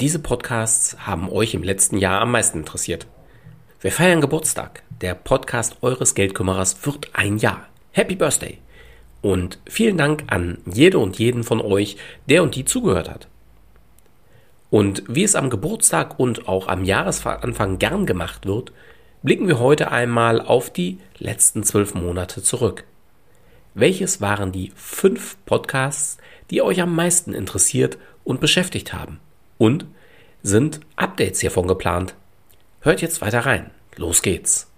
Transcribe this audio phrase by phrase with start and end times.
[0.00, 3.06] Diese Podcasts haben euch im letzten Jahr am meisten interessiert.
[3.80, 4.82] Wir feiern Geburtstag.
[5.00, 7.68] Der Podcast eures Geldkümmerers wird ein Jahr.
[7.92, 8.58] Happy Birthday!
[9.22, 11.96] Und vielen Dank an jede und jeden von euch,
[12.28, 13.28] der und die zugehört hat.
[14.68, 18.72] Und wie es am Geburtstag und auch am Jahresanfang gern gemacht wird,
[19.22, 22.82] blicken wir heute einmal auf die letzten zwölf Monate zurück.
[23.74, 26.18] Welches waren die fünf Podcasts,
[26.50, 29.20] die euch am meisten interessiert und beschäftigt haben?
[29.58, 29.86] Und
[30.42, 32.14] sind Updates hiervon geplant?
[32.80, 33.70] Hört jetzt weiter rein.
[33.96, 34.70] Los geht's.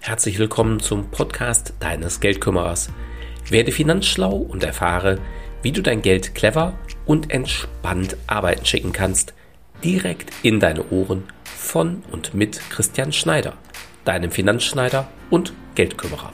[0.00, 2.90] Herzlich willkommen zum Podcast deines Geldkümmerers.
[3.48, 5.18] Werde finanzschlau und erfahre,
[5.62, 9.34] wie du dein Geld clever und entspannt arbeiten schicken kannst,
[9.82, 13.54] direkt in deine Ohren von und mit Christian Schneider,
[14.04, 16.32] deinem Finanzschneider und Geldkümmerer.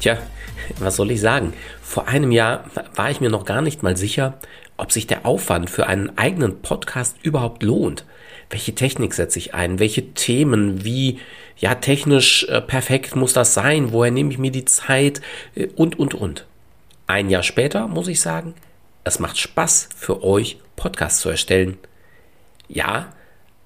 [0.00, 0.18] Tja,
[0.80, 1.52] was soll ich sagen?
[1.80, 2.64] Vor einem Jahr
[2.96, 4.38] war ich mir noch gar nicht mal sicher,
[4.76, 8.04] ob sich der Aufwand für einen eigenen Podcast überhaupt lohnt.
[8.50, 9.78] Welche Technik setze ich ein?
[9.78, 10.84] Welche Themen?
[10.84, 11.20] Wie,
[11.56, 13.92] ja, technisch äh, perfekt muss das sein?
[13.92, 15.20] Woher nehme ich mir die Zeit?
[15.54, 16.46] Äh, und, und, und.
[17.06, 18.54] Ein Jahr später muss ich sagen,
[19.04, 21.78] es macht Spaß für euch, Podcasts zu erstellen.
[22.68, 23.12] Ja,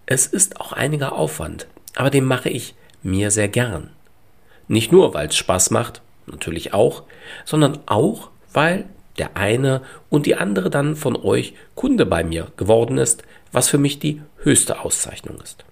[0.06, 3.90] es ist auch einiger Aufwand, aber den mache ich mir sehr gern.
[4.68, 7.04] Nicht nur, weil es Spaß macht, natürlich auch,
[7.44, 8.86] sondern auch, weil
[9.18, 13.78] der eine und die andere dann von euch Kunde bei mir geworden ist, was für
[13.78, 15.64] mich die höchste Auszeichnung ist.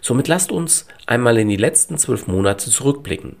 [0.00, 3.36] Somit lasst uns einmal in die letzten zwölf Monate zurückblicken.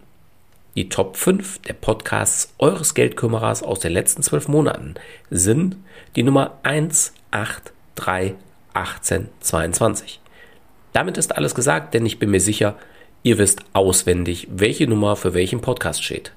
[0.76, 4.94] Die Top 5 der Podcasts eures Geldkümmerers aus den letzten zwölf Monaten
[5.30, 5.76] sind
[6.16, 8.34] die Nummer 1, 8, 3,
[8.72, 10.20] 18, 22.
[10.92, 12.74] Damit ist alles gesagt, denn ich bin mir sicher,
[13.22, 16.32] ihr wisst auswendig, welche Nummer für welchen Podcast steht.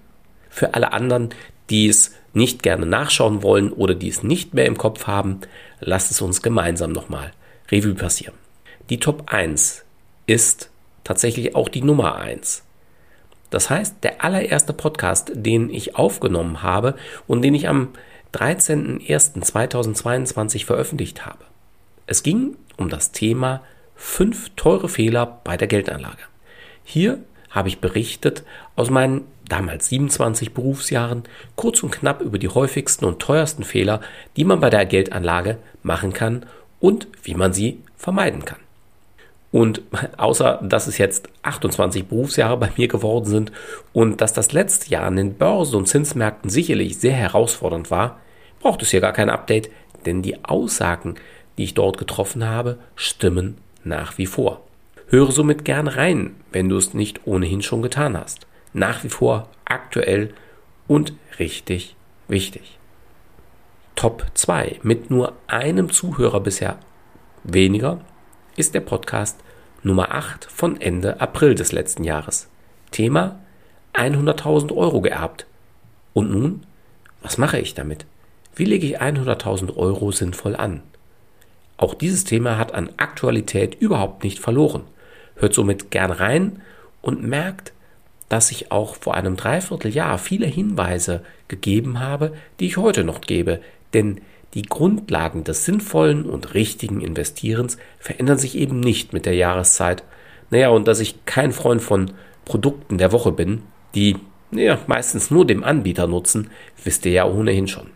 [0.52, 1.30] Für alle anderen,
[1.72, 5.42] die es nicht gerne nachschauen wollen oder die es nicht mehr im Kopf haben,
[5.80, 7.32] lasst es uns gemeinsam nochmal
[7.72, 8.36] Revue passieren.
[8.92, 9.84] Die Top 1
[10.28, 10.70] ist
[11.04, 12.67] tatsächlich auch die Nummer 1.
[13.50, 16.96] Das heißt, der allererste Podcast, den ich aufgenommen habe
[17.28, 17.90] und den ich am
[18.34, 21.46] 13.01.2022 veröffentlicht habe.
[22.08, 23.62] Es ging um das Thema
[23.96, 26.24] fünf teure Fehler bei der Geldanlage.
[26.84, 27.20] Hier
[27.50, 28.44] habe ich berichtet
[28.76, 31.24] aus meinen damals 27 Berufsjahren
[31.56, 34.02] kurz und knapp über die häufigsten und teuersten Fehler,
[34.36, 36.46] die man bei der Geldanlage machen kann
[36.80, 38.60] und wie man sie vermeiden kann.
[39.52, 39.82] Und
[40.18, 43.52] außer dass es jetzt 28 Berufsjahre bei mir geworden sind
[43.94, 48.20] und dass das letzte Jahr an den Börsen und Zinsmärkten sicherlich sehr herausfordernd war,
[48.60, 49.70] braucht es hier gar kein Update,
[50.06, 51.16] denn die Aussagen,
[51.58, 54.62] die ich dort getroffen habe, stimmen nach wie vor.
[55.08, 58.46] Höre somit gern rein, wenn du es nicht ohnehin schon getan hast.
[58.74, 60.34] Nach wie vor aktuell
[60.88, 61.96] und richtig
[62.28, 62.78] wichtig.
[63.96, 66.78] Top 2 mit nur einem Zuhörer bisher
[67.44, 68.02] weniger
[68.58, 69.40] ist der Podcast
[69.84, 72.50] Nummer 8 von Ende April des letzten Jahres.
[72.90, 73.38] Thema
[73.94, 75.46] 100.000 Euro geerbt.
[76.14, 76.64] Und nun,
[77.22, 78.08] was mache ich damit?
[78.56, 80.82] Wie lege ich 100.000 Euro sinnvoll an?
[81.78, 84.86] Auch dieses Thema hat an Aktualität überhaupt nicht verloren.
[85.36, 86.64] Hört somit gern rein
[87.04, 87.74] und merkt,
[88.28, 93.62] dass ich auch vor einem Dreivierteljahr viele Hinweise gegeben habe, die ich heute noch gebe,
[93.94, 94.20] denn
[94.54, 100.04] die Grundlagen des sinnvollen und richtigen Investierens verändern sich eben nicht mit der Jahreszeit.
[100.50, 102.12] Naja, und dass ich kein Freund von
[102.46, 103.64] Produkten der Woche bin,
[103.94, 104.16] die
[104.52, 106.50] naja, meistens nur dem Anbieter nutzen,
[106.84, 107.88] wisst ihr ja ohnehin schon.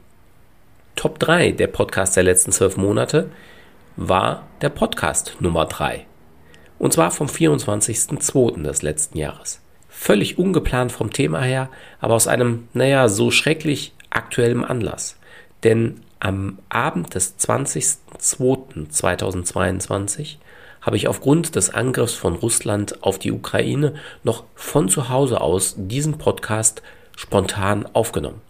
[0.96, 3.30] Top 3 der Podcast der letzten zwölf Monate
[3.96, 6.06] war der Podcast Nummer 3.
[6.78, 8.64] Und zwar vom 24.02.
[8.64, 9.62] des letzten Jahres.
[9.88, 11.70] Völlig ungeplant vom Thema her,
[12.00, 15.18] aber aus einem, naja, so schrecklich aktuellem Anlass.
[15.64, 20.38] Denn am Abend des 20.02.2022
[20.82, 25.74] habe ich aufgrund des Angriffs von Russland auf die Ukraine noch von zu Hause aus
[25.78, 26.84] diesen Podcast
[27.16, 28.42] spontan aufgenommen.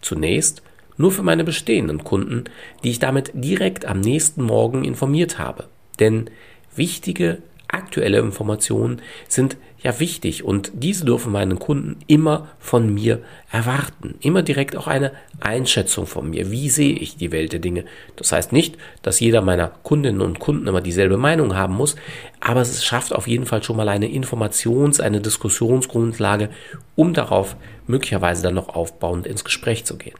[0.00, 0.62] Zunächst
[0.96, 2.44] nur für meine bestehenden Kunden,
[2.82, 5.68] die ich damit direkt am nächsten Morgen informiert habe.
[5.98, 6.30] Denn
[6.74, 14.16] wichtige aktuelle Informationen sind ja wichtig und diese dürfen meinen Kunden immer von mir erwarten.
[14.20, 16.50] Immer direkt auch eine Einschätzung von mir.
[16.50, 17.84] Wie sehe ich die Welt der Dinge?
[18.16, 21.96] Das heißt nicht, dass jeder meiner Kundinnen und Kunden immer dieselbe Meinung haben muss,
[22.40, 26.50] aber es schafft auf jeden Fall schon mal eine Informations-, eine Diskussionsgrundlage,
[26.96, 27.56] um darauf
[27.86, 30.16] möglicherweise dann noch aufbauend ins Gespräch zu gehen.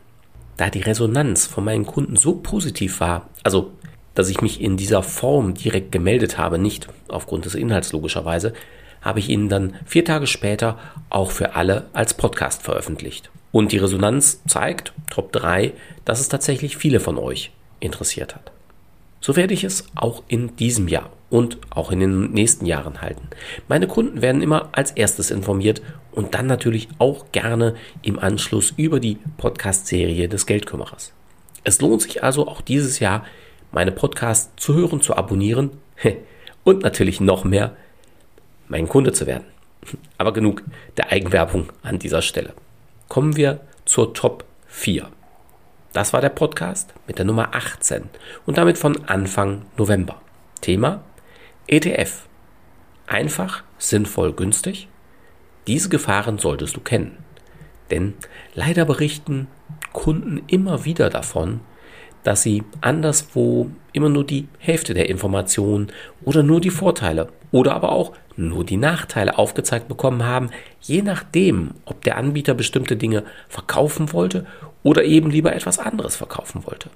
[0.57, 3.73] da die Resonanz von meinen Kunden so positiv war, also
[4.15, 8.53] dass ich mich in dieser Form direkt gemeldet habe, nicht aufgrund des Inhalts logischerweise,
[9.03, 10.79] habe ich ihn dann vier Tage später
[11.09, 13.31] auch für alle als Podcast veröffentlicht.
[13.53, 15.73] Und die Resonanz zeigt, Top 3,
[16.05, 18.53] dass es tatsächlich viele von euch interessiert hat.
[19.21, 23.29] So werde ich es auch in diesem Jahr und auch in den nächsten Jahren halten.
[23.69, 28.99] Meine Kunden werden immer als erstes informiert und dann natürlich auch gerne im Anschluss über
[28.99, 31.13] die Podcast-Serie des Geldkümmerers.
[31.65, 33.25] Es lohnt sich also auch dieses Jahr,
[33.73, 35.71] meine Podcasts zu hören, zu abonnieren
[36.65, 37.77] und natürlich noch mehr
[38.69, 39.45] mein Kunde zu werden.
[40.19, 40.63] Aber genug
[40.97, 42.55] der Eigenwerbung an dieser Stelle.
[43.09, 45.09] Kommen wir zur Top 4.
[45.93, 48.05] Das war der Podcast mit der Nummer 18
[48.47, 50.21] und damit von Anfang November.
[50.61, 51.03] Thema
[51.67, 52.27] ETF.
[53.07, 54.89] Einfach, sinnvoll, günstig?
[55.67, 57.19] Diese Gefahren solltest du kennen.
[57.91, 58.15] Denn
[58.55, 59.49] leider berichten
[59.93, 61.61] Kunden immer wieder davon,
[62.23, 65.91] dass sie anderswo immer nur die Hälfte der Informationen
[66.25, 70.51] oder nur die Vorteile oder aber auch nur die Nachteile aufgezeigt bekommen haben,
[70.81, 74.47] je nachdem, ob der Anbieter bestimmte Dinge verkaufen wollte
[74.83, 76.91] oder eben lieber etwas anderes verkaufen wollte.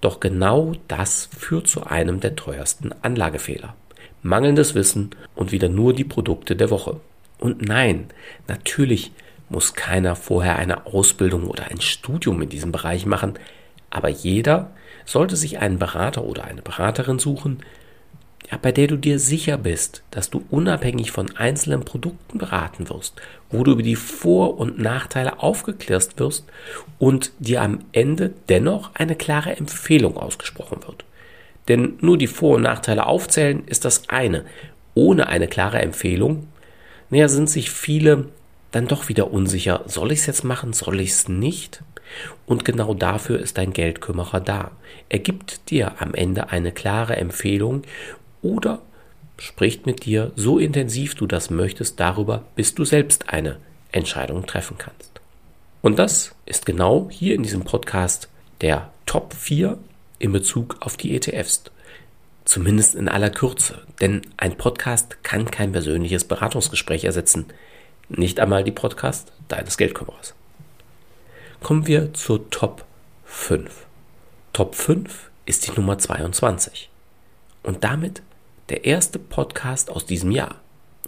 [0.00, 3.74] Doch genau das führt zu einem der teuersten Anlagefehler.
[4.22, 7.00] Mangelndes Wissen und wieder nur die Produkte der Woche.
[7.38, 8.06] Und nein,
[8.48, 9.12] natürlich
[9.48, 13.34] muss keiner vorher eine Ausbildung oder ein Studium in diesem Bereich machen,
[13.92, 14.70] aber jeder
[15.04, 17.58] sollte sich einen Berater oder eine Beraterin suchen,
[18.60, 23.14] bei der du dir sicher bist, dass du unabhängig von einzelnen Produkten beraten wirst,
[23.50, 26.44] wo du über die Vor- und Nachteile aufgeklärt wirst
[26.98, 31.04] und dir am Ende dennoch eine klare Empfehlung ausgesprochen wird.
[31.68, 34.44] Denn nur die Vor- und Nachteile aufzählen ist das eine.
[34.94, 36.48] Ohne eine klare Empfehlung,
[37.08, 38.26] naja, sind sich viele
[38.72, 39.84] dann doch wieder unsicher.
[39.86, 40.72] Soll ich es jetzt machen?
[40.72, 41.82] Soll ich es nicht?
[42.46, 44.72] Und genau dafür ist dein Geldkümmerer da.
[45.08, 47.82] Er gibt dir am Ende eine klare Empfehlung
[48.42, 48.80] oder
[49.38, 53.56] spricht mit dir so intensiv du das möchtest darüber, bis du selbst eine
[53.90, 55.20] Entscheidung treffen kannst.
[55.80, 58.28] Und das ist genau hier in diesem Podcast
[58.60, 59.78] der Top 4
[60.18, 61.64] in Bezug auf die ETFs.
[62.44, 67.46] Zumindest in aller Kürze, denn ein Podcast kann kein persönliches Beratungsgespräch ersetzen.
[68.14, 70.34] Nicht einmal die Podcast deines Geldkümmerers.
[71.62, 72.84] Kommen wir zur Top
[73.24, 73.86] 5.
[74.52, 76.90] Top 5 ist die Nummer 22.
[77.62, 78.22] Und damit
[78.68, 80.56] der erste Podcast aus diesem Jahr.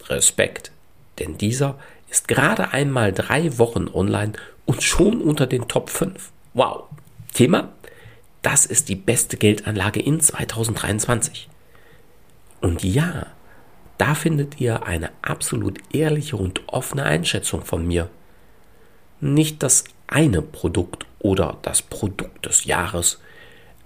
[0.08, 0.72] Respekt,
[1.18, 1.78] denn dieser
[2.08, 4.32] ist gerade einmal drei Wochen online
[4.64, 6.30] und schon unter den Top 5.
[6.54, 6.84] Wow.
[7.34, 7.72] Thema?
[8.40, 11.50] Das ist die beste Geldanlage in 2023.
[12.62, 13.26] Und ja,
[13.98, 18.08] da findet ihr eine absolut ehrliche und offene Einschätzung von mir.
[19.20, 23.20] Nicht das eine Produkt oder das Produkt des Jahres,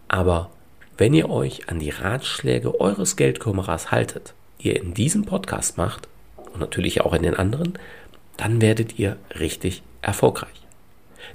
[0.09, 0.51] aber
[0.97, 6.09] wenn ihr euch an die Ratschläge eures Geldkümmerers haltet, ihr in diesem Podcast macht
[6.53, 7.79] und natürlich auch in den anderen,
[8.37, 10.67] dann werdet ihr richtig erfolgreich.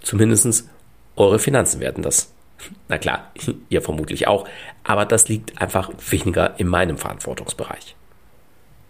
[0.02, 0.68] Zumindest
[1.16, 2.34] eure Finanzen werden das.
[2.90, 3.32] Na klar,
[3.70, 4.48] ihr vermutlich auch,
[4.84, 7.96] aber das liegt einfach weniger in meinem Verantwortungsbereich.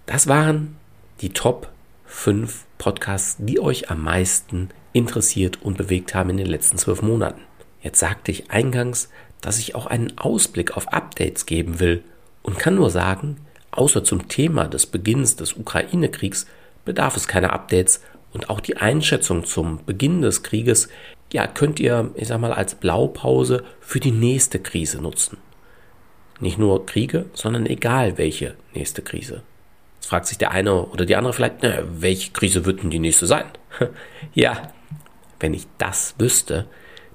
[0.05, 0.75] Das waren
[1.21, 1.69] die Top
[2.05, 7.39] 5 Podcasts, die euch am meisten interessiert und bewegt haben in den letzten zwölf Monaten.
[7.81, 9.09] Jetzt sagte ich eingangs,
[9.39, 12.04] dass ich auch einen Ausblick auf Updates geben will
[12.42, 13.37] und kann nur sagen,
[13.71, 16.47] außer zum Thema des Beginns des Ukraine-Kriegs
[16.83, 18.01] bedarf es keiner Updates
[18.33, 20.89] und auch die Einschätzung zum Beginn des Krieges,
[21.31, 25.37] ja, könnt ihr, ich sag mal, als Blaupause für die nächste Krise nutzen.
[26.42, 29.44] Nicht nur Kriege, sondern egal welche nächste Krise.
[30.04, 33.00] Jetzt fragt sich der eine oder die andere vielleicht, na, welche Krise wird denn die
[33.00, 33.45] nächste sein?
[34.33, 34.74] ja,
[35.40, 36.68] wenn ich das wüsste,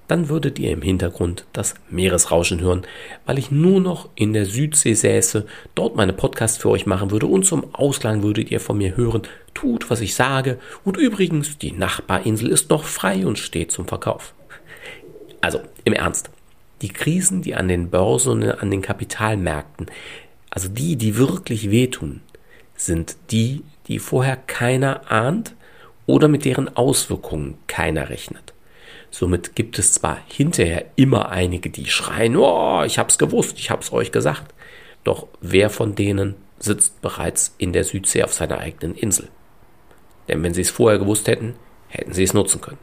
[0.06, 2.86] dann würdet ihr im Hintergrund das Meeresrauschen hören,
[3.26, 7.26] weil ich nur noch in der Südsee säße, dort meine Podcasts für euch machen würde
[7.26, 9.20] und zum Ausland würdet ihr von mir hören,
[9.52, 14.32] tut, was ich sage und übrigens, die Nachbarinsel ist noch frei und steht zum Verkauf.
[15.42, 16.30] Also, im Ernst,
[16.80, 19.90] die Krisen, die an den Börsen und an den Kapitalmärkten,
[20.48, 22.22] also die, die wirklich wehtun,
[22.78, 25.54] sind die, die vorher keiner ahnt
[26.06, 28.54] oder mit deren Auswirkungen keiner rechnet.
[29.10, 33.92] Somit gibt es zwar hinterher immer einige, die schreien, oh, ich hab's gewusst, ich hab's
[33.92, 34.54] euch gesagt.
[35.04, 39.28] Doch wer von denen sitzt bereits in der Südsee auf seiner eigenen Insel?
[40.28, 41.54] Denn wenn sie es vorher gewusst hätten,
[41.88, 42.78] hätten sie es nutzen können.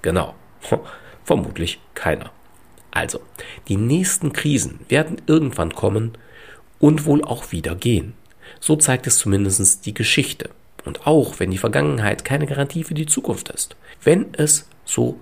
[0.00, 0.34] Genau.
[1.24, 2.32] Vermutlich keiner.
[2.90, 3.20] Also,
[3.68, 6.18] die nächsten Krisen werden irgendwann kommen
[6.78, 8.14] und wohl auch wieder gehen.
[8.60, 10.50] So zeigt es zumindest die Geschichte.
[10.84, 13.76] Und auch wenn die Vergangenheit keine Garantie für die Zukunft ist.
[14.02, 15.18] Wenn es so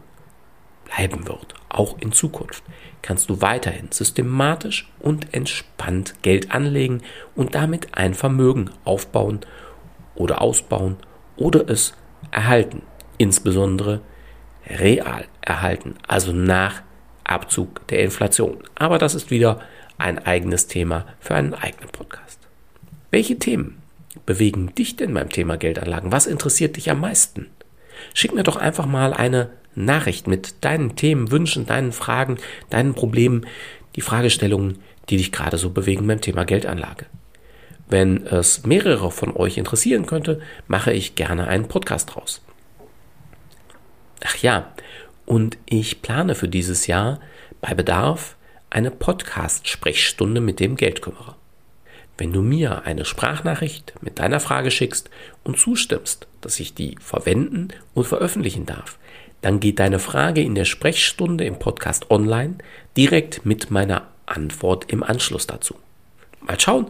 [0.85, 2.65] bleiben wird, auch in Zukunft,
[3.03, 7.03] kannst du weiterhin systematisch und entspannt Geld anlegen
[7.35, 9.41] und damit ein Vermögen aufbauen
[10.15, 10.97] oder ausbauen
[11.37, 11.95] oder es
[12.31, 12.83] erhalten,
[13.19, 14.01] insbesondere
[14.67, 16.83] real erhalten, also nach
[17.25, 18.59] Abzug der Inflation.
[18.75, 19.61] Aber das ist wieder
[19.99, 22.40] ein eigenes Thema für einen eigenen Podcast.
[23.11, 23.83] Welche Themen
[24.27, 26.13] bewegen dich denn beim Thema Geldanlagen?
[26.13, 27.47] Was interessiert dich am meisten?
[28.15, 32.39] Schick mir doch einfach mal eine Nachricht mit deinen Themen, Wünschen, deinen Fragen,
[32.71, 33.47] deinen Problemen,
[33.97, 37.07] die Fragestellungen, die dich gerade so bewegen beim Thema Geldanlage.
[37.89, 42.41] Wenn es mehrere von euch interessieren könnte, mache ich gerne einen Podcast draus.
[44.25, 44.73] Ach ja,
[45.27, 47.21] und ich plane für dieses Jahr
[47.61, 48.37] bei Bedarf
[48.71, 51.37] eine Podcast-Sprechstunde mit dem Geldkümmerer.
[52.21, 55.09] Wenn du mir eine Sprachnachricht mit deiner Frage schickst
[55.43, 58.99] und zustimmst, dass ich die verwenden und veröffentlichen darf,
[59.41, 62.57] dann geht deine Frage in der Sprechstunde im Podcast online
[62.95, 65.77] direkt mit meiner Antwort im Anschluss dazu.
[66.43, 66.89] Mal schauen,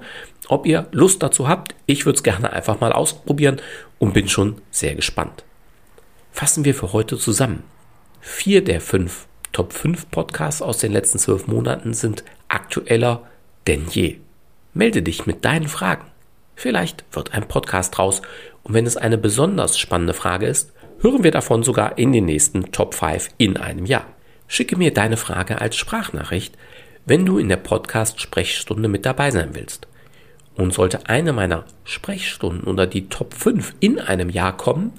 [0.49, 1.76] ob ihr Lust dazu habt.
[1.87, 3.60] Ich würde es gerne einfach mal ausprobieren
[4.00, 5.44] und bin schon sehr gespannt.
[6.32, 7.62] Fassen wir für heute zusammen.
[8.20, 13.28] Vier der fünf Top 5 Podcasts aus den letzten zwölf Monaten sind aktueller
[13.68, 14.18] denn je.
[14.73, 16.05] Melde dich mit deinen Fragen.
[16.55, 18.23] Vielleicht wird ein Podcast draus
[18.62, 22.71] und wenn es eine besonders spannende Frage ist, hören wir davon sogar in den nächsten
[22.71, 24.07] Top 5 in einem Jahr.
[24.47, 26.57] Schicke mir deine Frage als Sprachnachricht,
[27.05, 29.89] wenn du in der Podcast-Sprechstunde mit dabei sein willst.
[30.55, 34.93] Und sollte eine meiner Sprechstunden unter die Top 5 in einem Jahr kommen,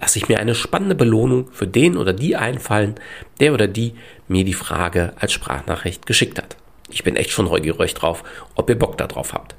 [0.00, 2.94] lasse ich mir eine spannende Belohnung für den oder die einfallen,
[3.38, 3.94] der oder die
[4.28, 6.56] mir die Frage als Sprachnachricht geschickt hat.
[6.90, 9.54] Ich bin echt schon neugierig drauf, ob ihr Bock darauf habt.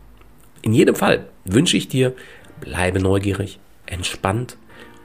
[0.61, 2.13] In jedem Fall wünsche ich dir,
[2.59, 4.57] bleibe neugierig, entspannt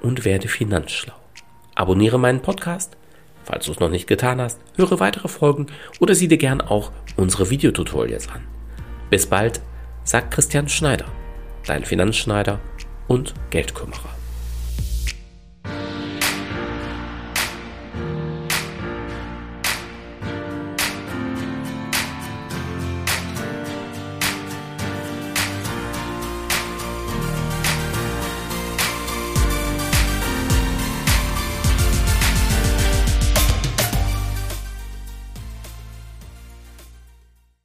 [0.03, 1.15] und werde finanzschlau.
[1.75, 2.97] Abonniere meinen Podcast,
[3.45, 5.67] falls du es noch nicht getan hast, höre weitere Folgen
[6.01, 8.43] oder sieh dir gern auch unsere Videotutorials an.
[9.11, 9.61] Bis bald,
[10.05, 11.07] sagt Christian Schneider,
[11.67, 12.61] dein Finanzschneider
[13.09, 14.16] und Geldkümmerer.